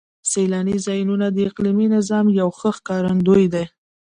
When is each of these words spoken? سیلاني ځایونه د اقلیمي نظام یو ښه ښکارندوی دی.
سیلاني 0.31 0.77
ځایونه 0.85 1.27
د 1.31 1.37
اقلیمي 1.49 1.87
نظام 1.95 2.25
یو 2.39 2.49
ښه 2.57 2.69
ښکارندوی 2.77 3.45
دی. 3.53 3.65